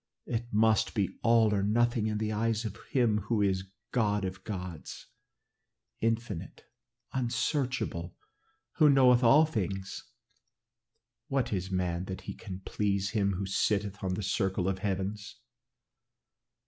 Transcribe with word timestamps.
It 0.25 0.51
must 0.51 0.95
be 0.95 1.19
all 1.21 1.53
or 1.53 1.61
nothing 1.61 2.07
in 2.07 2.17
the 2.17 2.31
eyes 2.31 2.65
of 2.65 2.75
him 2.89 3.19
who 3.27 3.39
is 3.43 3.69
God 3.91 4.25
of 4.25 4.43
gods, 4.43 5.05
infinite, 5.99 6.63
unsearchable, 7.13 8.15
who 8.77 8.89
knoweth 8.89 9.23
all 9.23 9.45
things. 9.45 10.03
What 11.27 11.53
is 11.53 11.69
man 11.69 12.05
that 12.05 12.21
he 12.21 12.33
can 12.33 12.61
please 12.61 13.11
him 13.11 13.33
who 13.33 13.45
sitteth 13.45 14.03
on 14.03 14.15
the 14.15 14.23
circle 14.23 14.67
of 14.67 14.77
the 14.77 14.81
heavens?" 14.81 15.35